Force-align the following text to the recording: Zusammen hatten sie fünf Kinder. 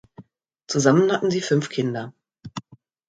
Zusammen 0.67 1.11
hatten 1.11 1.29
sie 1.29 1.41
fünf 1.41 1.69
Kinder. 1.69 2.11